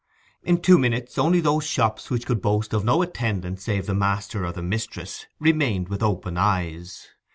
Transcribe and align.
In 0.41 0.59
two 0.61 0.79
minutes 0.79 1.19
only 1.19 1.41
those 1.41 1.63
shops 1.67 2.09
which 2.09 2.25
could 2.25 2.41
boast 2.41 2.73
of 2.73 2.83
no 2.83 3.03
attendant 3.03 3.59
save 3.61 3.85
the 3.85 3.93
master 3.93 4.43
or 4.43 4.51
the 4.51 4.63
mistress 4.63 5.27
remained 5.39 5.89
with 5.89 6.01
open 6.01 6.37
eyes. 6.37 7.09